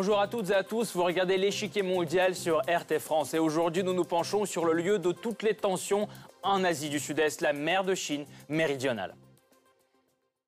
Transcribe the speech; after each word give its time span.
Bonjour 0.00 0.18
à 0.18 0.28
toutes 0.28 0.48
et 0.48 0.54
à 0.54 0.62
tous, 0.62 0.96
vous 0.96 1.04
regardez 1.04 1.36
l'échiquier 1.36 1.82
mondial 1.82 2.34
sur 2.34 2.60
RT 2.60 2.98
France 3.00 3.34
et 3.34 3.38
aujourd'hui 3.38 3.82
nous 3.82 3.92
nous 3.92 4.06
penchons 4.06 4.46
sur 4.46 4.64
le 4.64 4.72
lieu 4.72 4.98
de 4.98 5.12
toutes 5.12 5.42
les 5.42 5.52
tensions 5.52 6.08
en 6.42 6.64
Asie 6.64 6.88
du 6.88 6.98
Sud-Est, 6.98 7.42
la 7.42 7.52
mer 7.52 7.84
de 7.84 7.94
Chine 7.94 8.24
méridionale. 8.48 9.14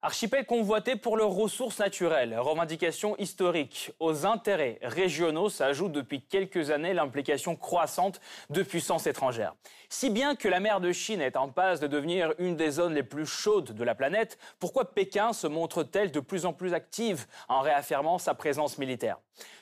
Archipel 0.05 0.45
convoité 0.47 0.97
pour 0.97 1.17
leurs 1.17 1.31
ressources 1.31 1.79
naturelles, 1.79 2.37
revendications 2.37 3.17
historiques, 3.19 3.93
aux 4.01 4.27
intérêts 4.27 4.81
régionaux 4.83 5.49
s'ajoute 5.49 5.93
depuis 5.93 6.21
quelques 6.21 6.73
années 6.73 6.93
l'implication 6.93 7.55
croissante 7.55 8.21
de 8.51 8.65
puissances 8.65 9.07
étrangères. 9.07 9.55
Si 9.89 10.11
bien 10.11 10.35
que 10.35 10.49
la 10.49 10.59
mer 10.59 10.81
de 10.81 10.91
Chine 10.91 11.21
est 11.21 11.37
en 11.37 11.51
passe 11.51 11.79
de 11.79 11.87
devenir 11.87 12.35
une 12.39 12.57
des 12.57 12.73
zones 12.73 12.95
les 12.95 13.05
plus 13.05 13.27
chaudes 13.27 13.71
de 13.71 13.85
la 13.85 13.95
planète, 13.95 14.39
pourquoi 14.59 14.93
Pékin 14.93 15.33
se 15.33 15.47
montre-t-elle 15.47 16.11
de 16.11 16.19
plus 16.19 16.47
en 16.47 16.53
plus 16.53 16.75
active 16.75 17.27
en 17.49 17.61
réaffirmant 17.61 18.19
sa 18.19 18.35
présence 18.35 18.79
militaire? 18.79 19.19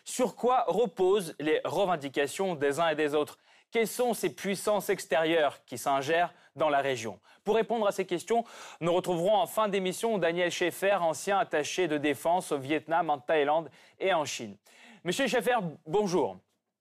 Sur 0.06 0.36
quoi 0.36 0.64
reposent 0.68 1.34
les 1.38 1.60
revendications 1.64 2.54
des 2.54 2.80
uns 2.80 2.88
et 2.88 2.96
des 2.96 3.14
autres? 3.14 3.36
Quelles 3.72 3.86
sont 3.86 4.14
ces 4.14 4.34
puissances 4.34 4.88
extérieures 4.88 5.62
qui 5.66 5.76
s'ingèrent 5.76 6.32
dans 6.60 6.68
la 6.68 6.80
région 6.80 7.18
Pour 7.42 7.56
répondre 7.56 7.88
à 7.88 7.90
ces 7.90 8.04
questions, 8.04 8.44
nous 8.80 8.92
retrouverons 8.92 9.34
en 9.34 9.46
fin 9.46 9.68
d'émission 9.68 10.18
Daniel 10.18 10.52
Schaeffer, 10.52 10.98
ancien 11.00 11.38
attaché 11.38 11.88
de 11.88 11.98
défense 11.98 12.52
au 12.52 12.58
Vietnam, 12.58 13.10
en 13.10 13.18
Thaïlande 13.18 13.70
et 13.98 14.12
en 14.14 14.24
Chine. 14.24 14.56
Monsieur 15.02 15.26
Schaeffer, 15.26 15.56
bonjour. 15.86 16.36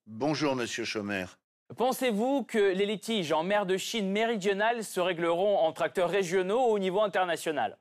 Bonjour, 0.05 0.55
monsieur 0.55 0.83
Chaumer. 0.83 1.25
Pensez-vous 1.77 2.43
que 2.43 2.73
les 2.73 2.85
litiges 2.85 3.31
en 3.31 3.43
mer 3.43 3.65
de 3.65 3.77
Chine 3.77 4.11
méridionale 4.11 4.83
se 4.83 4.99
régleront 4.99 5.57
entre 5.59 5.83
acteurs 5.83 6.09
régionaux 6.09 6.67
ou 6.67 6.73
au 6.73 6.79
niveau 6.79 7.01
international? 7.01 7.77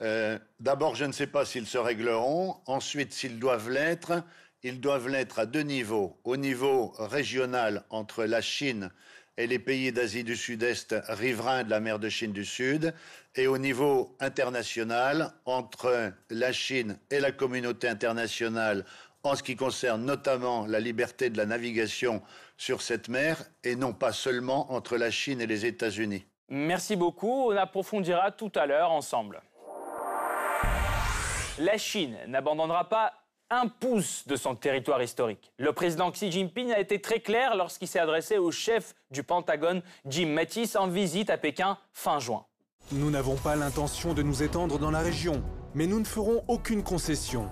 Euh, 0.00 0.38
D'abord, 0.58 0.94
je 0.94 1.04
ne 1.04 1.12
sais 1.12 1.26
pas 1.26 1.44
s'ils 1.44 1.66
se 1.66 1.78
régleront. 1.78 2.56
Ensuite, 2.66 3.12
s'ils 3.12 3.38
doivent 3.38 3.68
l'être, 3.68 4.22
ils 4.62 4.80
doivent 4.80 5.08
l'être 5.08 5.38
à 5.38 5.46
deux 5.46 5.62
niveaux. 5.62 6.18
Au 6.24 6.36
niveau 6.36 6.94
régional 6.98 7.84
entre 7.90 8.24
la 8.24 8.40
Chine 8.40 8.90
et 9.36 9.46
les 9.46 9.58
pays 9.58 9.92
d'Asie 9.92 10.24
du 10.24 10.36
Sud-Est 10.36 10.94
riverains 11.08 11.64
de 11.64 11.70
la 11.70 11.80
mer 11.80 11.98
de 11.98 12.08
Chine 12.08 12.32
du 12.32 12.44
Sud, 12.44 12.94
et 13.34 13.46
au 13.46 13.58
niveau 13.58 14.14
international 14.20 15.32
entre 15.46 16.12
la 16.30 16.52
Chine 16.52 16.98
et 17.10 17.20
la 17.20 17.32
communauté 17.32 17.88
internationale 17.88 18.84
en 19.24 19.34
ce 19.36 19.42
qui 19.42 19.56
concerne 19.56 20.04
notamment 20.04 20.66
la 20.66 20.80
liberté 20.80 21.30
de 21.30 21.38
la 21.38 21.46
navigation 21.46 22.22
sur 22.56 22.82
cette 22.82 23.08
mer, 23.08 23.42
et 23.64 23.76
non 23.76 23.92
pas 23.92 24.12
seulement 24.12 24.72
entre 24.72 24.96
la 24.96 25.10
Chine 25.10 25.40
et 25.40 25.46
les 25.46 25.64
États-Unis. 25.64 26.26
Merci 26.48 26.96
beaucoup, 26.96 27.50
on 27.50 27.56
approfondira 27.56 28.30
tout 28.32 28.52
à 28.54 28.66
l'heure 28.66 28.90
ensemble. 28.90 29.40
La 31.58 31.78
Chine 31.78 32.18
n'abandonnera 32.26 32.88
pas 32.88 33.12
un 33.52 33.68
pouce 33.68 34.26
de 34.26 34.34
son 34.34 34.54
territoire 34.54 35.02
historique. 35.02 35.52
Le 35.58 35.72
président 35.72 36.10
Xi 36.10 36.32
Jinping 36.32 36.72
a 36.72 36.80
été 36.80 37.00
très 37.00 37.20
clair 37.20 37.54
lorsqu'il 37.54 37.86
s'est 37.86 37.98
adressé 37.98 38.38
au 38.38 38.50
chef 38.50 38.94
du 39.10 39.22
Pentagone, 39.22 39.82
Jim 40.06 40.28
Mattis, 40.28 40.70
en 40.76 40.88
visite 40.88 41.28
à 41.28 41.36
Pékin 41.36 41.76
fin 41.92 42.18
juin. 42.18 42.46
Nous 42.92 43.10
n'avons 43.10 43.36
pas 43.36 43.54
l'intention 43.54 44.14
de 44.14 44.22
nous 44.22 44.42
étendre 44.42 44.78
dans 44.78 44.90
la 44.90 45.00
région, 45.00 45.42
mais 45.74 45.86
nous 45.86 46.00
ne 46.00 46.04
ferons 46.04 46.42
aucune 46.48 46.82
concession. 46.82 47.48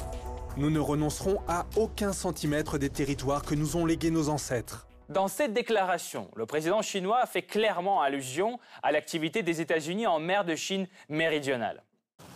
Nous 0.57 0.71
ne 0.71 0.81
renoncerons 0.81 1.39
à 1.47 1.67
aucun 1.77 2.13
centimètre 2.13 2.79
des 2.79 2.91
territoires 2.91 3.43
que 3.43 3.55
nous 3.55 3.77
ont 3.77 3.85
légués 3.85 4.11
nos 4.11 4.31
ancêtres. 4.31 4.87
Dans 5.11 5.29
cette 5.29 5.53
déclaration, 5.53 6.31
le 6.35 6.47
président 6.47 6.83
chinois 6.83 7.27
fait 7.27 7.43
clairement 7.43 8.01
allusion 8.01 8.59
à 8.83 8.91
l'activité 8.91 9.43
des 9.43 9.61
États-Unis 9.61 10.07
en 10.07 10.19
mer 10.19 10.45
de 10.45 10.55
Chine 10.55 10.87
méridionale. 11.09 11.83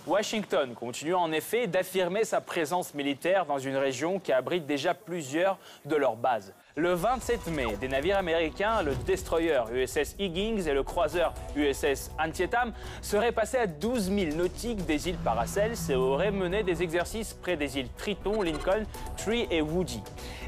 Washington 0.06 0.74
continue 0.74 1.14
en 1.14 1.32
effet 1.32 1.66
d'affirmer 1.66 2.24
sa 2.24 2.42
présence 2.42 2.92
militaire 2.92 3.46
dans 3.46 3.58
une 3.58 3.76
région 3.76 4.20
qui 4.20 4.32
abrite 4.32 4.66
déjà 4.66 4.92
plusieurs 4.92 5.58
de 5.86 5.96
leurs 5.96 6.16
bases. 6.16 6.52
Le 6.76 6.92
27 6.92 7.46
mai, 7.46 7.76
des 7.80 7.88
navires 7.88 8.18
américains, 8.18 8.82
le 8.82 8.94
destroyer 8.94 9.62
USS 9.72 10.16
Higgins 10.18 10.66
et 10.66 10.74
le 10.74 10.82
croiseur 10.82 11.32
USS 11.56 12.10
Antietam, 12.18 12.74
seraient 13.00 13.32
passés 13.32 13.56
à 13.56 13.66
12 13.66 14.10
000 14.10 14.36
nautiques 14.36 14.84
des 14.84 15.08
îles 15.08 15.16
Paracels 15.16 15.72
et 15.88 15.94
auraient 15.94 16.30
mené 16.30 16.62
des 16.62 16.82
exercices 16.82 17.32
près 17.32 17.56
des 17.56 17.78
îles 17.78 17.88
Triton, 17.96 18.42
Lincoln, 18.42 18.84
Tree 19.16 19.46
et 19.50 19.62
Woody. 19.62 20.02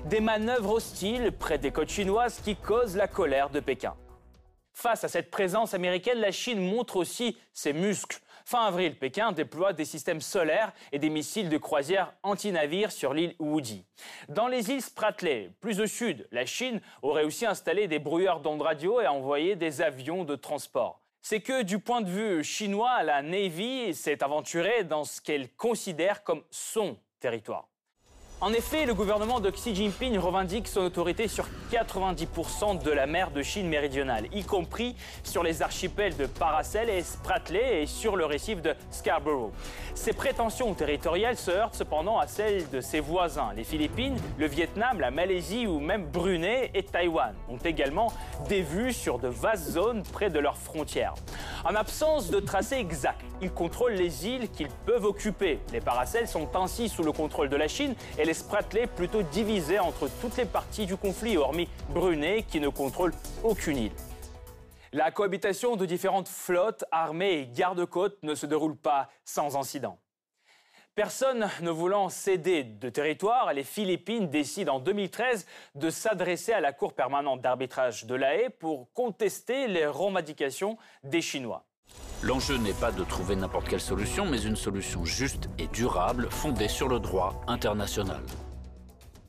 Des 0.04 0.20
manœuvres 0.20 0.74
hostiles 0.74 1.32
près 1.32 1.56
des 1.56 1.70
côtes 1.70 1.88
chinoises 1.88 2.40
qui 2.44 2.56
causent 2.56 2.96
la 2.96 3.08
colère 3.08 3.48
de 3.48 3.60
Pékin. 3.60 3.94
Face 4.74 5.04
à 5.04 5.08
cette 5.08 5.30
présence 5.30 5.72
américaine, 5.72 6.18
la 6.18 6.32
Chine 6.32 6.60
montre 6.60 6.96
aussi 6.96 7.38
ses 7.54 7.72
muscles. 7.72 8.18
Fin 8.48 8.66
avril, 8.66 8.96
Pékin 8.96 9.32
déploie 9.32 9.72
des 9.72 9.84
systèmes 9.84 10.20
solaires 10.20 10.72
et 10.92 11.00
des 11.00 11.10
missiles 11.10 11.48
de 11.48 11.58
croisière 11.58 12.12
anti-navires 12.22 12.92
sur 12.92 13.12
l'île 13.12 13.34
Woody. 13.40 13.84
Dans 14.28 14.46
les 14.46 14.70
îles 14.70 14.82
Spratly, 14.82 15.50
plus 15.60 15.80
au 15.80 15.88
sud, 15.88 16.28
la 16.30 16.46
Chine 16.46 16.80
aurait 17.02 17.24
aussi 17.24 17.44
installé 17.44 17.88
des 17.88 17.98
brouilleurs 17.98 18.38
d'ondes 18.38 18.62
radio 18.62 19.00
et 19.00 19.08
envoyé 19.08 19.56
des 19.56 19.82
avions 19.82 20.22
de 20.22 20.36
transport. 20.36 21.02
C'est 21.22 21.40
que 21.40 21.64
du 21.64 21.80
point 21.80 22.02
de 22.02 22.08
vue 22.08 22.44
chinois, 22.44 23.02
la 23.02 23.20
Navy 23.20 23.92
s'est 23.92 24.22
aventurée 24.22 24.84
dans 24.84 25.02
ce 25.02 25.20
qu'elle 25.20 25.52
considère 25.56 26.22
comme 26.22 26.44
son 26.52 26.96
territoire. 27.18 27.66
En 28.42 28.52
effet, 28.52 28.84
le 28.84 28.92
gouvernement 28.92 29.40
de 29.40 29.48
Xi 29.48 29.74
Jinping 29.74 30.18
revendique 30.18 30.68
son 30.68 30.82
autorité 30.82 31.26
sur 31.26 31.46
90% 31.72 32.82
de 32.82 32.90
la 32.90 33.06
mer 33.06 33.30
de 33.30 33.42
Chine 33.42 33.66
méridionale, 33.66 34.26
y 34.30 34.44
compris 34.44 34.94
sur 35.24 35.42
les 35.42 35.62
archipels 35.62 36.14
de 36.18 36.26
Paracel 36.26 36.90
et 36.90 37.02
Spratly 37.02 37.56
et 37.56 37.86
sur 37.86 38.14
le 38.14 38.26
récif 38.26 38.60
de 38.60 38.74
Scarborough. 38.90 39.52
Ces 39.94 40.12
prétentions 40.12 40.74
territoriales 40.74 41.38
se 41.38 41.50
heurtent 41.50 41.76
cependant 41.76 42.18
à 42.18 42.26
celles 42.26 42.68
de 42.68 42.82
ses 42.82 43.00
voisins. 43.00 43.54
Les 43.56 43.64
Philippines, 43.64 44.18
le 44.38 44.46
Vietnam, 44.46 45.00
la 45.00 45.10
Malaisie 45.10 45.66
ou 45.66 45.80
même 45.80 46.04
Brunei 46.04 46.70
et 46.74 46.82
Taïwan 46.82 47.34
ont 47.48 47.56
également 47.56 48.12
des 48.50 48.60
vues 48.60 48.92
sur 48.92 49.18
de 49.18 49.28
vastes 49.28 49.70
zones 49.70 50.02
près 50.02 50.28
de 50.28 50.38
leurs 50.38 50.58
frontières. 50.58 51.14
En 51.64 51.74
absence 51.74 52.28
de 52.28 52.40
tracé 52.40 52.76
exact, 52.76 53.22
ils 53.40 53.50
contrôlent 53.50 53.94
les 53.94 54.26
îles 54.26 54.50
qu'ils 54.50 54.68
peuvent 54.84 55.06
occuper. 55.06 55.58
Les 55.72 55.80
Paracels 55.80 56.28
sont 56.28 56.54
ainsi 56.54 56.90
sous 56.90 57.02
le 57.02 57.12
contrôle 57.12 57.48
de 57.48 57.56
la 57.56 57.66
Chine 57.66 57.94
et 58.18 58.25
les 58.26 58.34
Spratly 58.34 58.88
plutôt 58.88 59.22
divisés 59.22 59.78
entre 59.78 60.10
toutes 60.20 60.36
les 60.36 60.46
parties 60.46 60.84
du 60.84 60.96
conflit, 60.96 61.36
hormis 61.36 61.68
Brunei 61.90 62.42
qui 62.42 62.58
ne 62.58 62.68
contrôle 62.68 63.12
aucune 63.44 63.76
île. 63.76 63.92
La 64.92 65.12
cohabitation 65.12 65.76
de 65.76 65.86
différentes 65.86 66.26
flottes, 66.26 66.84
armées 66.90 67.34
et 67.34 67.46
gardes-côtes 67.46 68.20
ne 68.24 68.34
se 68.34 68.46
déroule 68.46 68.76
pas 68.76 69.08
sans 69.24 69.56
incident. 69.56 70.00
Personne 70.96 71.48
ne 71.60 71.70
voulant 71.70 72.08
céder 72.08 72.64
de 72.64 72.88
territoire, 72.88 73.52
les 73.52 73.62
Philippines 73.62 74.28
décident 74.28 74.76
en 74.76 74.80
2013 74.80 75.46
de 75.76 75.90
s'adresser 75.90 76.52
à 76.52 76.60
la 76.60 76.72
Cour 76.72 76.94
permanente 76.94 77.42
d'arbitrage 77.42 78.06
de 78.06 78.14
La 78.16 78.34
Haye 78.34 78.50
pour 78.50 78.92
contester 78.92 79.68
les 79.68 79.86
revendications 79.86 80.78
des 81.04 81.20
Chinois. 81.20 81.64
L'enjeu 82.22 82.56
n'est 82.56 82.72
pas 82.72 82.92
de 82.92 83.04
trouver 83.04 83.36
n'importe 83.36 83.68
quelle 83.68 83.80
solution, 83.80 84.24
mais 84.24 84.42
une 84.42 84.56
solution 84.56 85.04
juste 85.04 85.50
et 85.58 85.66
durable 85.66 86.28
fondée 86.30 86.66
sur 86.66 86.88
le 86.88 86.98
droit 86.98 87.42
international. 87.46 88.22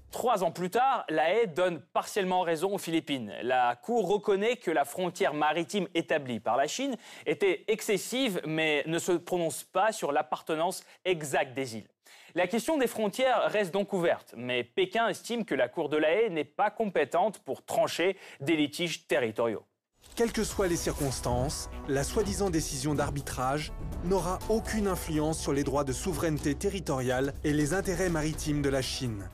Trois 0.10 0.42
ans 0.44 0.52
plus 0.52 0.70
tard, 0.70 1.06
la 1.10 1.34
haie 1.34 1.48
donne 1.48 1.82
partiellement 1.82 2.42
raison 2.42 2.74
aux 2.74 2.78
Philippines. 2.78 3.34
La 3.44 3.76
Cour 3.76 4.08
reconnaît 4.08 4.56
que 4.56 4.72
la 4.72 4.86
frontière 4.86 5.34
maritime 5.34 5.88
établie 5.96 6.40
par 6.40 6.56
la 6.56 6.66
Chine 6.66 6.96
était 7.26 7.66
excessive, 7.68 8.42
mais 8.46 8.84
ne 8.88 9.00
se 9.00 9.12
prononce 9.12 9.66
pas 9.66 9.92
sur 9.92 10.14
l'appartenance 10.14 10.84
exacte 11.04 11.54
des 11.54 11.76
îles. 11.76 11.90
La 12.36 12.48
question 12.48 12.78
des 12.78 12.88
frontières 12.88 13.52
reste 13.52 13.74
donc 13.74 13.92
ouverte, 13.92 14.34
mais 14.38 14.64
Pékin 14.64 15.10
estime 15.10 15.44
que 15.44 15.56
la 15.56 15.68
Cour 15.68 15.90
de 15.90 15.98
la 15.98 16.10
haie 16.10 16.30
n'est 16.30 16.46
pas 16.46 16.72
compétente 16.72 17.40
pour 17.40 17.66
trancher 17.66 18.16
des 18.40 18.56
litiges 18.56 19.08
territoriaux. 19.08 19.66
Quelles 20.18 20.32
que 20.32 20.44
soient 20.44 20.68
les 20.68 20.78
circonstances, 20.78 21.70
la 21.88 22.04
soi-disant 22.04 22.50
décision 22.50 22.96
d'arbitrage 22.96 23.72
n'aura 24.04 24.40
aucune 24.50 24.88
influence 24.88 25.40
sur 25.40 25.54
les 25.54 25.64
droits 25.64 25.84
de 25.84 25.94
souveraineté 25.94 26.56
territoriale 26.56 27.36
et 27.44 27.54
les 27.54 27.76
intérêts 27.76 28.10
maritimes 28.10 28.64
de 28.64 28.70
la 28.70 28.82
Chine. 28.82 29.30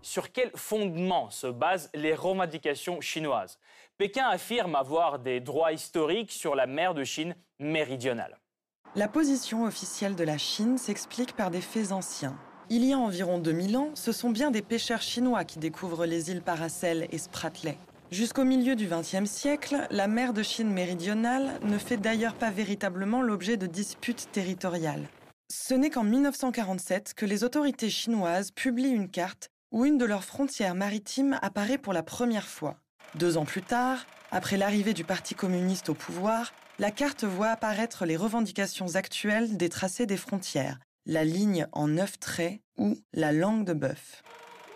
Sur 0.00 0.32
quel 0.32 0.50
fondement 0.54 1.28
se 1.28 1.46
basent 1.46 1.90
les 1.92 2.14
revendications 2.14 3.02
chinoises? 3.02 3.58
Pékin 3.98 4.26
affirme 4.26 4.76
avoir 4.76 5.18
des 5.18 5.40
droits 5.40 5.72
historiques 5.72 6.32
sur 6.32 6.54
la 6.54 6.66
mer 6.66 6.94
de 6.94 7.04
Chine 7.04 7.36
méridionale. 7.58 8.38
La 8.94 9.08
position 9.08 9.64
officielle 9.66 10.16
de 10.16 10.24
la 10.24 10.38
Chine 10.38 10.78
s'explique 10.78 11.36
par 11.36 11.50
des 11.50 11.60
faits 11.60 11.92
anciens. 11.92 12.38
Il 12.70 12.82
y 12.82 12.94
a 12.94 12.98
environ 12.98 13.38
2000 13.38 13.76
ans, 13.76 13.90
ce 13.94 14.12
sont 14.12 14.30
bien 14.30 14.50
des 14.50 14.62
pêcheurs 14.62 15.02
chinois 15.02 15.44
qui 15.44 15.58
découvrent 15.58 16.06
les 16.06 16.30
îles 16.30 16.40
Paracel 16.40 17.08
et 17.12 17.18
Spratly. 17.18 17.76
Jusqu'au 18.10 18.44
milieu 18.44 18.74
du 18.74 18.86
XXe 18.86 19.30
siècle, 19.30 19.86
la 19.90 20.08
mer 20.08 20.32
de 20.32 20.42
Chine 20.42 20.72
méridionale 20.72 21.60
ne 21.62 21.76
fait 21.76 21.98
d'ailleurs 21.98 22.34
pas 22.34 22.50
véritablement 22.50 23.20
l'objet 23.20 23.58
de 23.58 23.66
disputes 23.66 24.28
territoriales. 24.32 25.06
Ce 25.52 25.74
n'est 25.74 25.90
qu'en 25.90 26.04
1947 26.04 27.12
que 27.14 27.26
les 27.26 27.44
autorités 27.44 27.90
chinoises 27.90 28.50
publient 28.50 28.94
une 28.94 29.10
carte 29.10 29.50
où 29.72 29.84
une 29.84 29.98
de 29.98 30.06
leurs 30.06 30.24
frontières 30.24 30.74
maritimes 30.74 31.38
apparaît 31.42 31.76
pour 31.76 31.92
la 31.92 32.02
première 32.02 32.48
fois. 32.48 32.78
Deux 33.14 33.36
ans 33.36 33.44
plus 33.44 33.62
tard, 33.62 34.06
après 34.30 34.56
l'arrivée 34.56 34.94
du 34.94 35.04
Parti 35.04 35.34
communiste 35.34 35.90
au 35.90 35.94
pouvoir, 35.94 36.54
la 36.78 36.90
carte 36.90 37.24
voit 37.24 37.48
apparaître 37.48 38.06
les 38.06 38.16
revendications 38.16 38.94
actuelles 38.94 39.58
des 39.58 39.68
tracés 39.68 40.06
des 40.06 40.16
frontières, 40.16 40.78
la 41.04 41.24
ligne 41.24 41.66
en 41.72 41.88
neuf 41.88 42.18
traits 42.18 42.60
ou 42.78 42.96
la 43.12 43.32
langue 43.32 43.66
de 43.66 43.74
bœuf. 43.74 44.22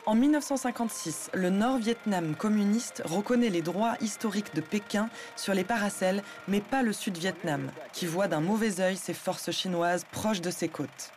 En 0.04 0.16
1956, 0.16 1.30
le 1.32 1.48
Nord-Vietnam 1.48 2.34
communiste 2.34 3.02
reconnaît 3.04 3.50
les 3.50 3.62
droits 3.62 3.94
historiques 4.00 4.52
de 4.52 4.60
Pékin 4.60 5.08
sur 5.36 5.54
les 5.54 5.62
paracels, 5.62 6.24
mais 6.48 6.60
pas 6.60 6.82
le 6.82 6.92
Sud-Vietnam, 6.92 7.70
qui 7.92 8.06
voit 8.06 8.26
d'un 8.26 8.40
mauvais 8.40 8.80
œil 8.80 8.96
ses 8.96 9.14
forces 9.14 9.52
chinoises 9.52 10.04
proches 10.10 10.40
de 10.40 10.50
ses 10.50 10.68
côtes. 10.68 11.12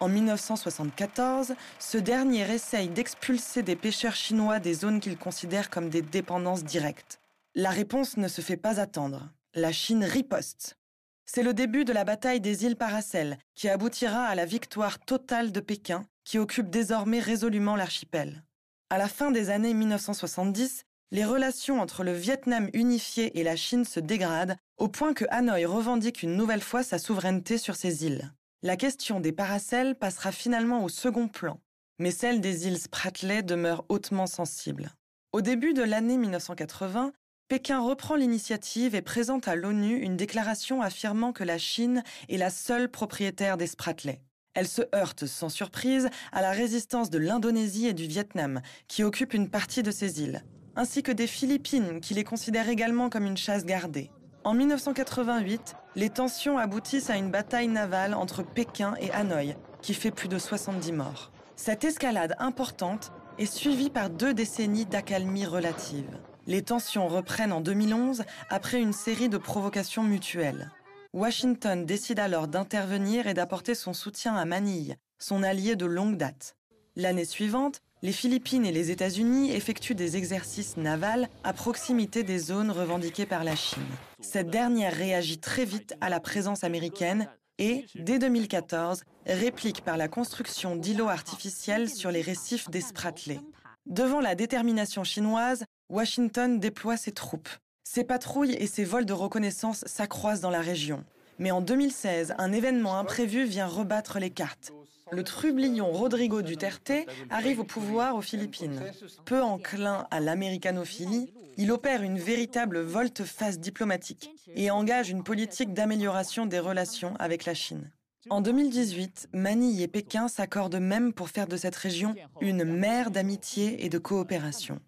En 0.00 0.10
1974, 0.10 1.54
ce 1.78 1.96
dernier 1.96 2.42
essaye 2.52 2.88
d'expulser 2.88 3.62
des 3.62 3.74
pêcheurs 3.74 4.14
chinois 4.14 4.58
des 4.58 4.74
zones 4.74 5.00
qu'il 5.00 5.16
considère 5.16 5.70
comme 5.70 5.88
des 5.88 6.02
dépendances 6.02 6.62
directes. 6.62 7.20
La 7.54 7.70
réponse 7.70 8.18
ne 8.18 8.28
se 8.28 8.42
fait 8.42 8.58
pas 8.58 8.80
attendre. 8.80 9.30
La 9.54 9.72
Chine 9.72 10.04
riposte. 10.04 10.76
C'est 11.24 11.42
le 11.42 11.54
début 11.54 11.86
de 11.86 11.94
la 11.94 12.04
bataille 12.04 12.42
des 12.42 12.66
îles 12.66 12.76
Paracels, 12.76 13.38
qui 13.54 13.70
aboutira 13.70 14.24
à 14.26 14.34
la 14.34 14.44
victoire 14.44 14.98
totale 14.98 15.52
de 15.52 15.60
Pékin, 15.60 16.04
qui 16.26 16.38
occupe 16.38 16.68
désormais 16.68 17.20
résolument 17.20 17.74
l'archipel. 17.74 18.44
À 18.90 18.98
la 18.98 19.08
fin 19.08 19.30
des 19.30 19.48
années 19.48 19.72
1970, 19.72 20.84
les 21.12 21.24
relations 21.24 21.80
entre 21.80 22.04
le 22.04 22.12
Vietnam 22.12 22.68
unifié 22.74 23.40
et 23.40 23.44
la 23.44 23.56
Chine 23.56 23.86
se 23.86 24.00
dégradent 24.00 24.56
au 24.76 24.88
point 24.88 25.14
que 25.14 25.24
Hanoï 25.30 25.64
revendique 25.64 26.22
une 26.22 26.36
nouvelle 26.36 26.60
fois 26.60 26.82
sa 26.82 26.98
souveraineté 26.98 27.56
sur 27.56 27.76
ces 27.76 28.04
îles 28.04 28.30
la 28.66 28.76
question 28.76 29.20
des 29.20 29.32
paracels 29.32 29.94
passera 29.94 30.32
finalement 30.32 30.82
au 30.82 30.88
second 30.88 31.28
plan, 31.28 31.60
mais 31.98 32.10
celle 32.10 32.40
des 32.40 32.66
îles 32.66 32.78
Spratly 32.78 33.44
demeure 33.44 33.84
hautement 33.88 34.26
sensible. 34.26 34.90
Au 35.32 35.40
début 35.40 35.72
de 35.72 35.82
l'année 35.82 36.16
1980, 36.16 37.12
Pékin 37.48 37.80
reprend 37.80 38.16
l'initiative 38.16 38.96
et 38.96 39.02
présente 39.02 39.46
à 39.46 39.54
l'ONU 39.54 40.00
une 40.00 40.16
déclaration 40.16 40.82
affirmant 40.82 41.32
que 41.32 41.44
la 41.44 41.58
Chine 41.58 42.02
est 42.28 42.38
la 42.38 42.50
seule 42.50 42.90
propriétaire 42.90 43.56
des 43.56 43.68
Spratly. 43.68 44.18
Elle 44.56 44.66
se 44.66 44.82
heurte 44.94 45.26
sans 45.26 45.50
surprise 45.50 46.08
à 46.32 46.40
la 46.40 46.50
résistance 46.50 47.10
de 47.10 47.18
l'Indonésie 47.18 47.88
et 47.88 47.92
du 47.92 48.06
Vietnam, 48.06 48.62
qui 48.88 49.04
occupent 49.04 49.34
une 49.34 49.50
partie 49.50 49.82
de 49.82 49.90
ces 49.90 50.22
îles, 50.22 50.42
ainsi 50.76 51.02
que 51.02 51.12
des 51.12 51.26
Philippines, 51.26 52.00
qui 52.00 52.14
les 52.14 52.24
considèrent 52.24 52.70
également 52.70 53.10
comme 53.10 53.26
une 53.26 53.36
chasse 53.36 53.66
gardée. 53.66 54.10
En 54.44 54.54
1988, 54.54 55.76
les 55.94 56.08
tensions 56.08 56.56
aboutissent 56.56 57.10
à 57.10 57.18
une 57.18 57.30
bataille 57.30 57.68
navale 57.68 58.14
entre 58.14 58.42
Pékin 58.42 58.94
et 58.98 59.10
Hanoï, 59.10 59.56
qui 59.82 59.92
fait 59.92 60.10
plus 60.10 60.28
de 60.28 60.38
70 60.38 60.92
morts. 60.92 61.32
Cette 61.54 61.84
escalade 61.84 62.34
importante 62.38 63.12
est 63.38 63.52
suivie 63.52 63.90
par 63.90 64.08
deux 64.08 64.32
décennies 64.32 64.86
d'accalmie 64.86 65.44
relative. 65.44 66.18
Les 66.46 66.62
tensions 66.62 67.08
reprennent 67.08 67.52
en 67.52 67.60
2011 67.60 68.24
après 68.48 68.80
une 68.80 68.94
série 68.94 69.28
de 69.28 69.36
provocations 69.36 70.02
mutuelles. 70.02 70.70
Washington 71.12 71.84
décide 71.84 72.18
alors 72.18 72.48
d'intervenir 72.48 73.26
et 73.26 73.34
d'apporter 73.34 73.74
son 73.74 73.92
soutien 73.92 74.34
à 74.36 74.44
Manille, 74.44 74.96
son 75.18 75.42
allié 75.42 75.76
de 75.76 75.86
longue 75.86 76.16
date. 76.16 76.56
L'année 76.96 77.24
suivante, 77.24 77.80
les 78.02 78.12
Philippines 78.12 78.66
et 78.66 78.72
les 78.72 78.90
États-Unis 78.90 79.52
effectuent 79.52 79.94
des 79.94 80.16
exercices 80.16 80.76
navals 80.76 81.28
à 81.44 81.52
proximité 81.52 82.22
des 82.22 82.38
zones 82.38 82.70
revendiquées 82.70 83.26
par 83.26 83.44
la 83.44 83.56
Chine. 83.56 83.82
Cette 84.20 84.50
dernière 84.50 84.94
réagit 84.94 85.38
très 85.38 85.64
vite 85.64 85.94
à 86.00 86.10
la 86.10 86.20
présence 86.20 86.64
américaine 86.64 87.28
et, 87.58 87.86
dès 87.94 88.18
2014, 88.18 89.02
réplique 89.26 89.82
par 89.82 89.96
la 89.96 90.08
construction 90.08 90.76
d'îlots 90.76 91.08
artificiels 91.08 91.88
sur 91.88 92.10
les 92.10 92.20
récifs 92.20 92.68
des 92.70 92.82
Spratly. 92.82 93.40
Devant 93.86 94.20
la 94.20 94.34
détermination 94.34 95.04
chinoise, 95.04 95.64
Washington 95.88 96.58
déploie 96.58 96.96
ses 96.96 97.12
troupes. 97.12 97.48
Ses 97.88 98.02
patrouilles 98.02 98.56
et 98.58 98.66
ses 98.66 98.82
vols 98.82 99.06
de 99.06 99.12
reconnaissance 99.12 99.84
s'accroissent 99.86 100.40
dans 100.40 100.50
la 100.50 100.60
région. 100.60 101.04
Mais 101.38 101.52
en 101.52 101.60
2016, 101.60 102.34
un 102.36 102.52
événement 102.52 102.98
imprévu 102.98 103.44
vient 103.44 103.68
rebattre 103.68 104.18
les 104.18 104.28
cartes. 104.28 104.72
Le 105.12 105.22
trublion 105.22 105.92
Rodrigo 105.92 106.42
Duterte 106.42 106.90
arrive 107.30 107.60
au 107.60 107.64
pouvoir 107.64 108.16
aux 108.16 108.22
Philippines. 108.22 108.82
Peu 109.24 109.40
enclin 109.40 110.08
à 110.10 110.18
l'américanophilie, 110.18 111.32
il 111.56 111.70
opère 111.70 112.02
une 112.02 112.18
véritable 112.18 112.80
volte-face 112.80 113.60
diplomatique 113.60 114.30
et 114.56 114.72
engage 114.72 115.08
une 115.08 115.22
politique 115.22 115.72
d'amélioration 115.72 116.44
des 116.44 116.58
relations 116.58 117.14
avec 117.20 117.44
la 117.44 117.54
Chine. 117.54 117.92
En 118.30 118.40
2018, 118.40 119.28
Manille 119.32 119.80
et 119.80 119.88
Pékin 119.88 120.26
s'accordent 120.26 120.80
même 120.80 121.12
pour 121.12 121.28
faire 121.28 121.46
de 121.46 121.56
cette 121.56 121.76
région 121.76 122.16
une 122.40 122.64
mer 122.64 123.12
d'amitié 123.12 123.86
et 123.86 123.88
de 123.88 123.98
coopération. 123.98 124.80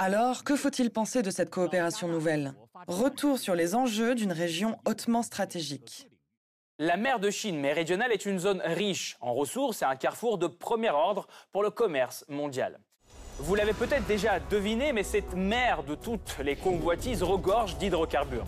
Alors, 0.00 0.44
que 0.44 0.54
faut-il 0.54 0.90
penser 0.90 1.22
de 1.22 1.30
cette 1.30 1.50
coopération 1.50 2.06
nouvelle? 2.06 2.54
Retour 2.86 3.38
sur 3.38 3.56
les 3.56 3.74
enjeux 3.74 4.14
d'une 4.14 4.30
région 4.30 4.76
hautement 4.86 5.22
stratégique. 5.22 6.08
La 6.78 6.96
mer 6.96 7.18
de 7.18 7.30
Chine 7.30 7.58
méridionale 7.58 8.12
est 8.12 8.24
une 8.24 8.38
zone 8.38 8.62
riche 8.64 9.16
en 9.20 9.34
ressources 9.34 9.82
et 9.82 9.84
un 9.84 9.96
carrefour 9.96 10.38
de 10.38 10.46
premier 10.46 10.90
ordre 10.90 11.26
pour 11.50 11.64
le 11.64 11.70
commerce 11.70 12.24
mondial. 12.28 12.78
Vous 13.38 13.56
l'avez 13.56 13.72
peut-être 13.72 14.06
déjà 14.06 14.38
deviné, 14.38 14.92
mais 14.92 15.02
cette 15.02 15.34
mer 15.34 15.82
de 15.82 15.96
toutes 15.96 16.36
les 16.44 16.54
convoitises 16.54 17.24
regorge 17.24 17.76
d'hydrocarbures. 17.78 18.46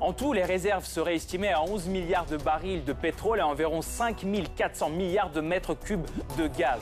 En 0.00 0.12
tout, 0.12 0.32
les 0.32 0.44
réserves 0.44 0.84
seraient 0.84 1.14
estimées 1.14 1.52
à 1.52 1.62
11 1.62 1.86
milliards 1.86 2.26
de 2.26 2.36
barils 2.36 2.84
de 2.84 2.92
pétrole 2.92 3.38
et 3.38 3.42
à 3.42 3.46
environ 3.46 3.82
5 3.82 4.24
400 4.56 4.90
milliards 4.90 5.30
de 5.30 5.40
mètres 5.40 5.74
cubes 5.74 6.06
de 6.36 6.48
gaz. 6.48 6.80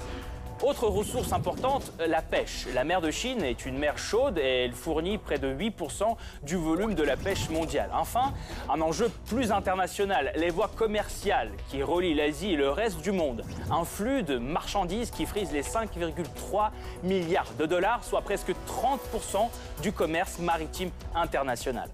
Autre 0.63 0.89
ressource 0.89 1.33
importante, 1.33 1.93
la 1.99 2.23
pêche. 2.23 2.67
La 2.75 2.83
mer 2.83 3.03
de 3.03 3.11
Chine 3.11 3.45
est 3.45 3.67
une 3.67 3.77
mer 3.77 3.99
chaude 3.99 4.39
et 4.39 4.65
elle 4.65 4.73
fournit 4.73 5.19
près 5.19 5.39
de 5.39 5.55
8% 5.55 6.17
du 6.45 6.57
volume 6.57 6.95
de 6.95 7.03
la 7.03 7.17
pêche 7.17 7.51
mondiale. 7.51 7.91
Enfin, 7.93 8.33
un 8.73 8.81
enjeu 8.81 9.11
plus 9.27 9.53
international, 9.53 10.33
les 10.35 10.49
voies 10.49 10.71
commerciales 10.75 11.51
qui 11.69 11.83
relient 11.83 12.15
l'Asie 12.15 12.53
et 12.53 12.57
le 12.57 12.71
reste 12.71 13.03
du 13.03 13.13
monde. 13.13 13.45
Un 13.71 13.85
flux 13.85 14.23
de 14.23 14.39
marchandises 14.39 15.11
qui 15.11 15.27
frise 15.27 15.53
les 15.53 15.63
5,3 15.63 16.71
milliards 17.03 17.53
de 17.59 17.67
dollars, 17.67 18.03
soit 18.03 18.23
presque 18.23 18.51
30% 18.51 19.49
du 19.83 19.93
commerce 19.93 20.39
maritime 20.39 20.91
international. 21.15 21.91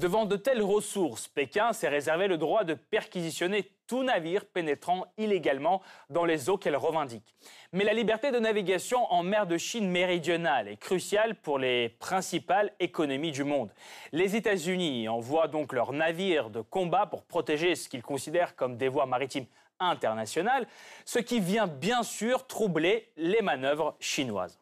Devant 0.00 0.24
de 0.24 0.36
telles 0.36 0.62
ressources, 0.62 1.28
Pékin 1.28 1.74
s'est 1.74 1.86
réservé 1.86 2.26
le 2.26 2.38
droit 2.38 2.64
de 2.64 2.72
perquisitionner 2.72 3.70
tout 3.86 4.02
navire 4.02 4.46
pénétrant 4.46 5.04
illégalement 5.18 5.82
dans 6.08 6.24
les 6.24 6.48
eaux 6.48 6.56
qu'elle 6.56 6.76
revendique. 6.76 7.34
Mais 7.74 7.84
la 7.84 7.92
liberté 7.92 8.30
de 8.30 8.38
navigation 8.38 9.04
en 9.12 9.22
mer 9.22 9.46
de 9.46 9.58
Chine 9.58 9.90
méridionale 9.90 10.68
est 10.68 10.78
cruciale 10.78 11.34
pour 11.34 11.58
les 11.58 11.90
principales 11.90 12.72
économies 12.80 13.30
du 13.30 13.44
monde. 13.44 13.74
Les 14.12 14.36
États-Unis 14.36 15.06
envoient 15.06 15.48
donc 15.48 15.74
leurs 15.74 15.92
navires 15.92 16.48
de 16.48 16.62
combat 16.62 17.04
pour 17.04 17.22
protéger 17.22 17.74
ce 17.74 17.90
qu'ils 17.90 18.02
considèrent 18.02 18.56
comme 18.56 18.78
des 18.78 18.88
voies 18.88 19.04
maritimes 19.04 19.46
internationales, 19.80 20.66
ce 21.04 21.18
qui 21.18 21.40
vient 21.40 21.66
bien 21.66 22.04
sûr 22.04 22.46
troubler 22.46 23.10
les 23.18 23.42
manœuvres 23.42 23.96
chinoises. 24.00 24.59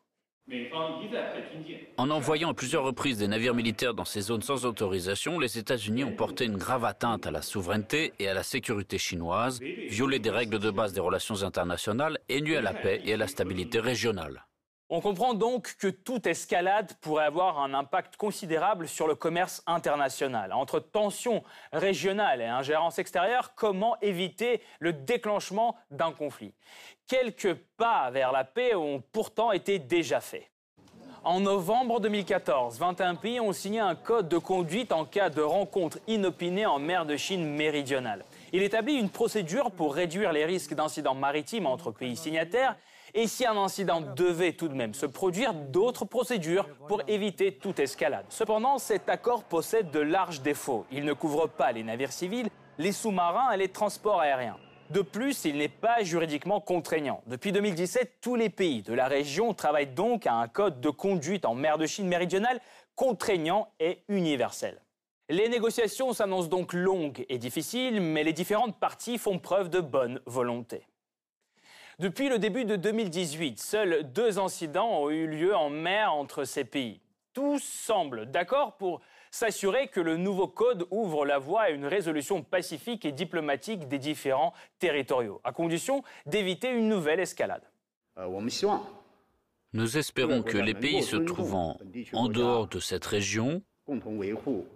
En 1.99 2.11
envoyant 2.11 2.51
à 2.51 2.55
plusieurs 2.55 2.85
reprises 2.85 3.19
des 3.19 3.29
navires 3.29 3.55
militaires 3.55 3.93
dans 3.93 4.07
ces 4.07 4.23
zones 4.23 4.43
sans 4.43 4.65
autorisation, 4.65 5.39
les 5.39 5.59
États-Unis 5.59 6.05
ont 6.05 6.13
porté 6.13 6.47
une 6.47 6.57
grave 6.57 6.85
atteinte 6.85 7.27
à 7.27 7.31
la 7.31 7.43
souveraineté 7.43 8.13
et 8.19 8.29
à 8.29 8.35
la 8.35 8.43
sécurité 8.43 8.97
chinoise, 8.99 9.61
violé 9.61 10.19
des 10.19 10.31
règles 10.31 10.59
de 10.59 10.71
base 10.71 10.93
des 10.93 11.01
relations 11.01 11.43
internationales 11.43 12.19
et 12.29 12.41
nuit 12.41 12.57
à 12.57 12.63
la 12.63 12.73
paix 12.73 13.03
et 13.05 13.15
à 13.15 13.17
la 13.19 13.27
stabilité 13.27 13.79
régionale. 13.79 14.48
On 14.91 15.03
comprend 15.03 15.35
donc 15.35 15.77
que 15.79 15.89
toute 15.89 16.27
escalade 16.27 16.95
pourrait 17.03 17.27
avoir 17.27 17.59
un 17.59 17.75
impact 17.75 18.17
considérable 18.17 18.89
sur 18.89 19.07
le 19.07 19.15
commerce 19.15 19.63
international. 19.67 20.55
Entre 20.55 20.81
tensions 20.81 21.43
régionales 21.75 22.41
et 22.41 22.47
ingérence 22.47 22.99
extérieure, 22.99 23.53
comment 23.55 24.01
éviter 24.01 24.63
le 24.79 24.95
déclenchement 24.95 25.77
d'un 25.91 26.13
conflit? 26.13 26.55
Quelques 27.07 27.53
pas 27.77 28.11
vers 28.11 28.33
la 28.33 28.45
paix 28.45 28.75
ont 28.75 29.03
pourtant 29.13 29.53
été 29.53 29.79
déjà 29.79 30.21
faits. 30.21 30.51
En 31.23 31.41
novembre 31.41 32.01
2014, 32.01 32.79
21 32.79 33.17
pays 33.17 33.41
ont 33.41 33.53
signé 33.53 33.81
un 33.81 33.95
code 33.95 34.29
de 34.31 34.39
conduite 34.39 34.93
en 34.93 35.05
cas 35.05 35.29
de 35.29 35.43
rencontre 35.43 35.99
inopinée 36.07 36.65
en 36.65 36.79
mer 36.79 37.05
de 37.05 37.17
Chine 37.17 37.45
méridionale. 37.45 38.25
Il 38.55 38.63
établit 38.63 38.95
une 38.95 39.11
procédure 39.11 39.71
pour 39.71 39.95
réduire 39.95 40.33
les 40.33 40.47
risques 40.47 40.73
d'incidents 40.73 41.15
maritimes 41.15 41.67
entre 41.67 41.91
pays 41.91 42.17
signataires 42.17 42.77
et 43.15 43.27
si 43.27 43.47
un 43.47 43.57
incident 43.57 44.01
devait 44.01 44.53
tout 44.53 44.69
de 44.69 44.75
même 44.75 44.95
se 44.95 45.07
produire, 45.07 45.55
d'autres 45.55 46.05
procédures 46.05 46.69
pour 46.89 47.03
éviter 47.09 47.53
toute 47.53 47.79
escalade. 47.79 48.27
Cependant, 48.29 48.79
cet 48.79 49.09
accord 49.09 49.45
possède 49.45 49.91
de 49.91 50.01
larges 50.01 50.43
défauts. 50.43 50.87
Il 50.91 51.05
ne 51.05 51.13
couvre 51.13 51.47
pas 51.47 51.73
les 51.73 51.83
navires 51.83 52.13
civils, 52.13 52.49
les 52.79 52.93
sous-marins 52.93 53.53
et 53.53 53.57
les 53.57 53.69
transports 53.69 54.21
aériens. 54.21 54.57
De 54.91 55.03
plus, 55.03 55.45
il 55.45 55.59
n'est 55.59 55.69
pas 55.69 56.03
juridiquement 56.03 56.61
contraignant. 56.61 57.23
Depuis 57.27 57.53
2017, 57.53 58.19
tous 58.23 58.37
les 58.37 58.49
pays 58.49 58.83
de 58.83 58.95
la 58.95 59.07
région 59.07 59.53
travaillent 59.53 59.87
donc 59.87 60.27
à 60.27 60.33
un 60.33 60.49
code 60.49 60.81
de 60.81 60.89
conduite 60.89 61.45
en 61.45 61.55
mer 61.55 61.77
de 61.77 61.85
Chine 61.85 62.09
méridionale 62.09 62.61
contraignant 62.97 63.69
et 63.81 64.03
universel. 64.09 64.81
Les 65.29 65.51
négociations 65.51 66.15
s'annoncent 66.15 66.49
donc 66.49 66.73
longues 66.73 67.27
et 67.29 67.37
difficiles, 67.37 68.01
mais 68.01 68.25
les 68.25 68.33
différentes 68.33 68.81
parties 68.81 69.19
font 69.19 69.39
preuve 69.39 69.69
de 69.69 69.81
bonne 69.81 70.23
volonté. 70.25 70.88
Depuis 72.01 72.29
le 72.29 72.39
début 72.39 72.65
de 72.65 72.77
2018, 72.77 73.59
seuls 73.59 74.13
deux 74.13 74.39
incidents 74.39 75.03
ont 75.03 75.11
eu 75.11 75.27
lieu 75.27 75.57
en 75.57 75.69
mer 75.69 76.15
entre 76.15 76.45
ces 76.45 76.63
pays. 76.63 77.01
Tous 77.33 77.59
semblent 77.59 78.27
d'accord 78.27 78.77
pour 78.77 79.01
s'assurer 79.33 79.89
que 79.89 79.99
le 79.99 80.17
nouveau 80.17 80.47
code 80.47 80.87
ouvre 80.93 81.27
la 81.27 81.39
voie 81.39 81.63
à 81.63 81.71
une 81.71 81.87
résolution 81.87 82.45
pacifique 82.45 83.05
et 83.05 83.11
diplomatique 83.11 83.89
des 83.89 83.99
différents 83.99 84.53
territoriaux, 84.79 85.41
à 85.43 85.51
condition 85.51 86.05
d'éviter 86.25 86.71
une 86.71 86.89
nouvelle 86.89 87.19
escalade. 87.19 87.65
Nous 89.73 89.99
espérons 89.99 90.43
que 90.43 90.57
les 90.57 90.75
pays 90.75 91.03
se 91.03 91.17
trouvant 91.17 91.81
en 92.13 92.29
dehors 92.29 92.69
de 92.69 92.79
cette 92.79 93.07
région 93.07 93.61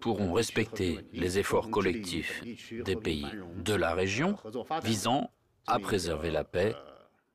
pourront 0.00 0.32
respecter 0.32 0.98
les 1.12 1.38
efforts 1.38 1.70
collectifs 1.70 2.42
des 2.84 2.96
pays 2.96 3.28
de 3.58 3.74
la 3.74 3.94
région 3.94 4.36
visant 4.82 5.30
à 5.68 5.78
préserver 5.78 6.32
la 6.32 6.42
paix 6.42 6.74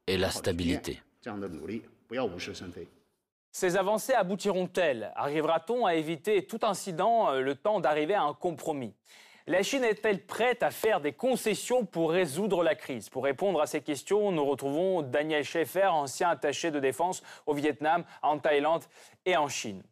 et 0.07 0.17
la 0.17 0.31
stabilité. 0.31 1.01
Ces 3.51 3.75
avancées 3.75 4.13
aboutiront-elles? 4.13 5.11
Arrivera-t-on 5.15 5.85
à 5.85 5.95
éviter 5.95 6.45
tout 6.45 6.59
incident 6.63 7.31
euh, 7.31 7.41
le 7.41 7.55
temps 7.55 7.79
d'arriver 7.79 8.13
à 8.13 8.23
un 8.23 8.33
compromis? 8.33 8.93
La 9.49 9.63
Chine 9.63 9.85
est-elle 9.85 10.25
prête 10.25 10.61
à 10.61 10.71
faire 10.71 10.99
des 10.99 11.13
concessions 11.13 11.85
pour 11.85 12.11
résoudre 12.11 12.63
la 12.63 12.75
crise? 12.75 13.09
Pour 13.09 13.23
répondre 13.23 13.61
à 13.61 13.65
ces 13.65 13.81
questions, 13.81 14.31
nous 14.31 14.43
retrouvons 14.45 15.01
Daniel 15.01 15.45
Schaeffer, 15.45 15.87
ancien 15.87 16.29
attaché 16.29 16.69
de 16.69 16.79
défense 16.79 17.23
au 17.45 17.53
Vietnam, 17.53 18.03
en 18.21 18.39
Thaïlande 18.39 18.83
et 19.25 19.37
en 19.37 19.47
Chine. 19.47 19.83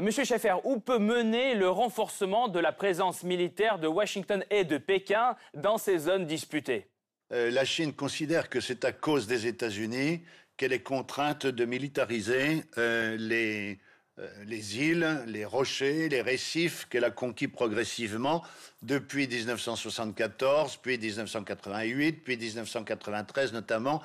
Monsieur 0.00 0.24
Schaeffer, 0.24 0.56
où 0.64 0.80
peut 0.80 0.98
mener 0.98 1.54
le 1.54 1.68
renforcement 1.68 2.48
de 2.48 2.58
la 2.58 2.72
présence 2.72 3.22
militaire 3.22 3.78
de 3.78 3.86
Washington 3.86 4.44
et 4.50 4.64
de 4.64 4.78
Pékin 4.78 5.36
dans 5.54 5.78
ces 5.78 5.98
zones 5.98 6.26
disputées? 6.26 6.88
Euh, 7.32 7.50
La 7.50 7.64
Chine 7.64 7.92
considère 7.92 8.48
que 8.48 8.60
c'est 8.60 8.84
à 8.84 8.92
cause 8.92 9.26
des 9.26 9.46
États-Unis 9.46 10.22
qu'elle 10.56 10.72
est 10.72 10.82
contrainte 10.82 11.46
de 11.46 11.64
militariser 11.64 12.64
euh, 12.78 13.16
les, 13.18 13.78
euh, 14.18 14.28
les 14.46 14.78
îles, 14.78 15.22
les 15.26 15.44
rochers, 15.44 16.08
les 16.08 16.22
récifs 16.22 16.86
qu'elle 16.88 17.04
a 17.04 17.10
conquis 17.10 17.48
progressivement 17.48 18.42
depuis 18.82 19.26
1974, 19.26 20.76
puis 20.76 20.98
1988, 20.98 22.24
puis 22.24 22.36
1993 22.36 23.52
notamment, 23.52 24.02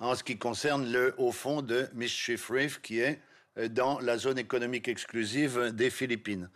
en 0.00 0.14
ce 0.14 0.22
qui 0.22 0.38
concerne 0.38 0.92
le 0.92 1.14
haut 1.18 1.32
fond 1.32 1.62
de 1.62 1.88
Mischief 1.94 2.48
Reef 2.48 2.80
qui 2.80 3.00
est 3.00 3.20
dans 3.70 3.98
la 3.98 4.18
zone 4.18 4.38
économique 4.38 4.86
exclusive 4.86 5.72
des 5.74 5.90
Philippines. 5.90 6.48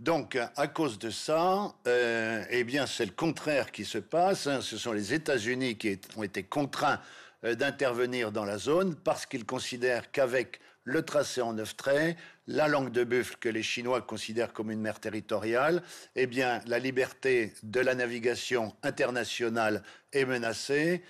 Donc, 0.00 0.36
à 0.56 0.68
cause 0.68 0.98
de 0.98 1.10
ça, 1.10 1.74
euh, 1.86 2.44
eh 2.50 2.64
bien, 2.64 2.86
c'est 2.86 3.06
le 3.06 3.12
contraire 3.12 3.70
qui 3.70 3.84
se 3.84 3.98
passe. 3.98 4.46
Hein. 4.46 4.60
Ce 4.60 4.76
sont 4.76 4.92
les 4.92 5.14
États-Unis 5.14 5.78
qui 5.78 5.98
ont 6.16 6.22
été 6.22 6.42
contraints 6.42 7.00
d'intervenir 7.42 8.32
dans 8.32 8.44
la 8.44 8.58
zone 8.58 8.96
parce 8.96 9.26
qu'ils 9.26 9.44
considèrent 9.44 10.10
qu'avec 10.10 10.60
le 10.84 11.02
tracé 11.02 11.40
en 11.40 11.54
neuf 11.54 11.76
traits, 11.76 12.16
la 12.46 12.68
langue 12.68 12.90
de 12.90 13.04
buffle 13.04 13.36
que 13.40 13.48
les 13.48 13.62
Chinois 13.62 14.02
considèrent 14.02 14.52
comme 14.52 14.70
une 14.70 14.80
mer 14.80 15.00
territoriale, 15.00 15.82
eh 16.14 16.26
bien, 16.26 16.60
la 16.66 16.78
liberté 16.78 17.54
de 17.62 17.80
la 17.80 17.94
navigation 17.94 18.74
internationale 18.82 19.82
est 20.12 20.26
menacée, 20.26 21.02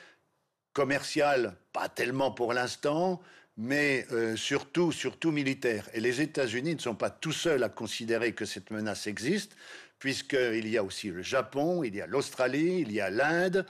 commerciale, 0.73 1.57
pas 1.73 1.89
tellement 1.89 2.31
pour 2.31 2.53
l'instant, 2.53 3.21
mais 3.57 4.07
euh, 4.13 4.37
surtout, 4.37 4.93
surtout 4.93 5.31
militaire. 5.31 5.89
Et 5.95 6.01
les 6.01 6.21
États-Unis 6.21 6.75
ne 6.75 6.81
sont 6.81 6.95
pas 6.95 7.11
tout 7.11 7.33
seuls 7.33 7.63
à 7.63 7.69
considérer 7.69 8.33
que 8.33 8.45
cette 8.45 8.71
menace 8.71 9.07
existe, 9.07 9.57
puisqu'il 9.99 10.69
y 10.69 10.77
a 10.77 10.83
aussi 10.83 11.09
le 11.09 11.23
Japon, 11.23 11.85
il 11.85 11.95
y 11.95 12.01
a 12.01 12.07
l'Australie, 12.07 12.81
il 12.81 12.93
y 12.93 13.01
a 13.01 13.11
l'Inde, 13.11 13.65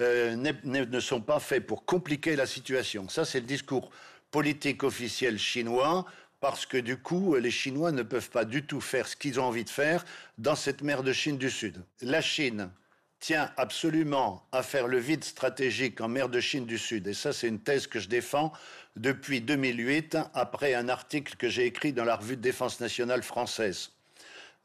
ne 0.00 1.00
sont 1.00 1.20
pas 1.20 1.40
faits 1.40 1.66
pour 1.66 1.84
compliquer 1.84 2.36
la 2.36 2.46
situation. 2.46 3.08
Ça, 3.08 3.24
c'est 3.24 3.40
le 3.40 3.46
discours 3.46 3.90
politique 4.30 4.82
officiel 4.82 5.38
chinois 5.38 6.04
parce 6.40 6.66
que 6.66 6.76
du 6.76 6.96
coup, 6.96 7.34
les 7.34 7.50
Chinois 7.50 7.90
ne 7.90 8.02
peuvent 8.02 8.30
pas 8.30 8.44
du 8.44 8.64
tout 8.64 8.80
faire 8.80 9.08
ce 9.08 9.16
qu'ils 9.16 9.40
ont 9.40 9.44
envie 9.44 9.64
de 9.64 9.70
faire 9.70 10.04
dans 10.38 10.54
cette 10.54 10.82
mer 10.82 11.02
de 11.02 11.12
Chine 11.12 11.36
du 11.36 11.50
Sud. 11.50 11.82
La 12.00 12.20
Chine 12.20 12.70
tient 13.20 13.50
absolument 13.56 14.46
à 14.52 14.62
faire 14.62 14.86
le 14.86 14.98
vide 14.98 15.24
stratégique 15.24 16.00
en 16.00 16.08
mer 16.08 16.28
de 16.28 16.40
Chine 16.40 16.66
du 16.66 16.78
Sud. 16.78 17.06
Et 17.06 17.14
ça, 17.14 17.32
c'est 17.32 17.48
une 17.48 17.60
thèse 17.60 17.86
que 17.86 17.98
je 17.98 18.08
défends 18.08 18.52
depuis 18.96 19.40
2008, 19.40 20.18
après 20.34 20.74
un 20.74 20.88
article 20.88 21.36
que 21.36 21.48
j'ai 21.48 21.66
écrit 21.66 21.92
dans 21.92 22.04
la 22.04 22.16
revue 22.16 22.36
de 22.36 22.42
défense 22.42 22.80
nationale 22.80 23.22
française. 23.22 23.90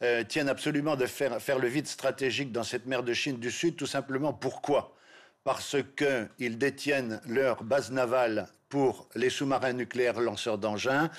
Euh, 0.01 0.24
tiennent 0.24 0.50
absolument 0.50 0.95
de 0.95 1.05
faire, 1.05 1.41
faire 1.41 1.60
le 1.60 1.67
vide 1.67 1.88
stratégique 1.88 2.51
dans 2.51 2.63
cette 2.63 2.86
mer 2.86 3.03
de 3.03 3.13
Chine 3.13 3.38
du 3.38 3.51
Sud, 3.51 3.75
tout 3.75 3.86
simplement 3.86 4.33
pourquoi? 4.33 4.95
Parce 5.44 5.76
qu'ils 5.98 6.58
détiennent 6.58 7.22
leur 7.28 7.64
base 7.64 7.92
navale 7.92 8.48
pour 8.70 9.08
les 9.14 9.30
sous-marins 9.30 9.74
nucléaires 9.74 10.20
lanceurs 10.20 10.58
d'engins. 10.58 11.12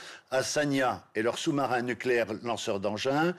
Sanya 0.43 1.05
et 1.15 1.23
leurs 1.23 1.39
sous-marins 1.39 1.83
nucléaires 1.83 2.33
lanceurs 2.43 2.81
d'engins 2.81 3.33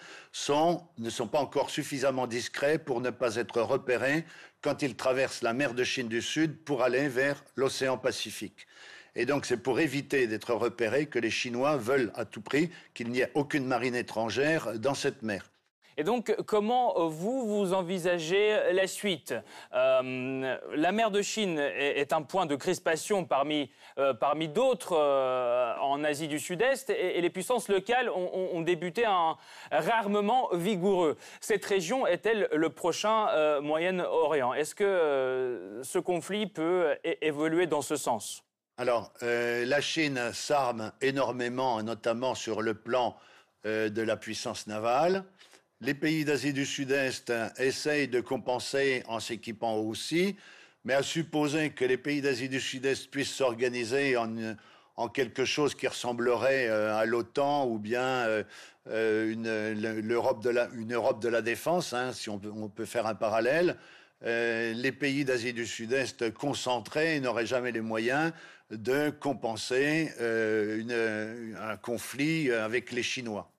ne 0.97 1.09
sont 1.09 1.27
pas 1.27 1.39
encore 1.39 1.69
suffisamment 1.69 2.25
discrets 2.25 2.77
pour 2.77 3.01
ne 3.01 3.09
pas 3.09 3.35
être 3.35 3.61
repérés 3.61 4.23
quand 4.61 4.83
ils 4.83 4.95
traversent 4.95 5.41
la 5.41 5.51
mer 5.51 5.73
de 5.73 5.83
Chine 5.83 6.07
du 6.07 6.21
Sud 6.21 6.63
pour 6.63 6.81
aller 6.81 7.09
vers 7.09 7.43
l'océan 7.55 7.97
Pacifique. 7.97 8.67
Et 9.15 9.25
donc 9.25 9.45
c'est 9.45 9.57
pour 9.57 9.79
éviter 9.79 10.27
d'être 10.27 10.53
repérés 10.53 11.07
que 11.07 11.19
les 11.19 11.29
Chinois 11.29 11.75
veulent 11.75 12.11
à 12.15 12.25
tout 12.25 12.41
prix 12.41 12.69
qu'il 12.93 13.09
n'y 13.09 13.19
ait 13.19 13.31
aucune 13.33 13.65
marine 13.65 13.95
étrangère 13.95 14.79
dans 14.79 14.93
cette 14.93 15.23
mer. 15.23 15.49
Et 15.97 16.03
donc, 16.03 16.35
comment 16.45 16.99
euh, 16.99 17.07
vous, 17.07 17.45
vous 17.47 17.73
envisagez 17.73 18.73
la 18.73 18.85
suite? 18.85 19.33
Euh, 19.73 20.57
La 20.75 20.91
mer 20.91 21.09
de 21.09 21.21
Chine 21.21 21.57
est, 21.57 22.11
un 22.11 22.21
point 22.21 22.45
de 22.45 22.55
crispation 22.55 23.23
parmi, 23.23 23.69
euh, 23.97 24.13
parmi 24.13 24.49
d'autres 24.49 24.97
en 24.97 26.03
Asie 26.03 26.27
du 26.27 26.39
Sud-Est 26.39 26.89
et, 26.89 27.21
les 27.21 27.29
puissances 27.29 27.69
locales 27.69 28.09
ont, 28.09 28.61
débuté 28.61 29.05
un 29.05 29.37
réarmement 29.71 30.49
vigoureux. 30.53 31.17
Cette 31.39 31.63
région 31.65 32.07
est-elle 32.07 32.49
le 32.51 32.69
prochain 32.69 33.59
Moyen-Orient? 33.61 34.53
Est-ce 34.53 34.73
que 34.73 35.79
ce 35.83 35.99
conflit 35.99 36.47
peut 36.47 36.95
évoluer 37.21 37.67
dans 37.67 37.81
ce 37.81 37.95
sens? 37.95 38.43
Alors, 38.77 39.13
la 39.21 39.81
Chine 39.81 40.31
s'arme 40.33 40.91
énormément, 41.01 41.81
notamment 41.83 42.33
sur 42.33 42.61
le 42.61 42.73
plan 42.73 43.15
de 43.63 44.01
la 44.01 44.17
puissance 44.17 44.67
navale. 44.67 45.25
Les 45.81 45.93
pays 45.93 46.23
d'Asie 46.23 46.53
du 46.53 46.65
Sud-Est 46.65 47.33
essayent 47.57 48.07
de 48.07 48.21
compenser 48.21 49.03
en 49.07 49.19
s'équipant 49.19 49.75
aussi, 49.75 50.37
mais 50.85 50.93
à 50.93 51.03
supposer 51.03 51.71
que 51.71 51.83
les 51.83 51.97
pays 51.97 52.21
d'Asie 52.21 52.47
du 52.47 52.61
Sud-Est 52.61 53.11
puissent 53.11 53.33
s'organiser 53.33 54.15
en, 54.15 55.09
quelque 55.09 55.43
chose 55.43 55.75
qui 55.75 55.85
ressemblerait 55.85 56.69
euh, 56.69 56.95
à 56.95 57.05
l'OTAN 57.05 57.67
ou 57.67 57.77
bien 57.77 58.05
euh, 58.05 58.43
euh, 58.87 59.33
une, 59.33 60.13
Europe 60.13 60.41
de 60.41 61.29
la, 61.29 61.41
défense, 61.41 61.91
hein, 61.91 62.13
si 62.13 62.29
on 62.29 62.39
peut, 62.39 62.85
faire 62.85 63.05
un 63.05 63.15
parallèle, 63.15 63.75
les 64.21 64.91
pays 64.93 65.25
d'Asie 65.25 65.51
du 65.51 65.65
Sud-Est 65.65 66.31
concentrés 66.31 67.19
n'auraient 67.19 67.45
jamais 67.45 67.73
les 67.73 67.81
moyens 67.81 68.31
de 68.71 69.09
compenser 69.09 70.09
un 70.19 71.77
conflit 71.77 72.49
avec 72.49 72.93
les 72.93 73.03
Chinois. 73.03 73.51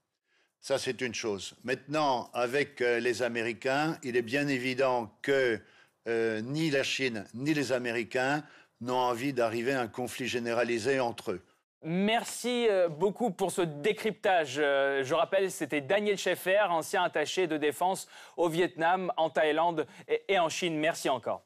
Ça, 0.66 0.78
c'est 0.78 1.00
une 1.00 1.14
chose. 1.14 1.54
Maintenant, 1.62 2.28
avec 2.34 2.80
euh, 2.80 2.98
les 2.98 3.22
Américains, 3.22 3.96
il 4.02 4.16
est 4.16 4.22
bien 4.22 4.48
évident 4.48 5.12
que 5.22 5.60
euh, 6.08 6.40
ni 6.40 6.70
la 6.70 6.82
Chine 6.82 7.24
ni 7.34 7.54
les 7.54 7.70
Américains 7.70 8.42
n'ont 8.80 8.96
envie 8.96 9.32
d'arriver 9.32 9.74
à 9.74 9.80
un 9.80 9.86
conflit 9.86 10.26
généralisé 10.26 10.98
entre 10.98 11.30
eux. 11.30 11.42
Merci 11.84 12.66
euh, 12.68 12.88
beaucoup 12.88 13.30
pour 13.30 13.52
ce 13.52 13.62
décryptage. 13.62 14.54
Je 14.56 15.14
rappelle, 15.14 15.52
c'était 15.52 15.82
Daniel 15.82 16.18
Schaeffer, 16.18 16.64
ancien 16.68 17.04
attaché 17.04 17.46
de 17.46 17.58
défense 17.58 18.08
au 18.36 18.48
Vietnam, 18.48 19.12
en 19.16 19.30
Thaïlande 19.30 19.86
et 20.08 20.36
en 20.40 20.48
Chine. 20.48 20.76
Merci 20.76 21.08
encore 21.08 21.45